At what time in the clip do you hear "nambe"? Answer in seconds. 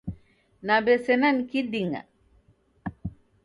0.65-0.93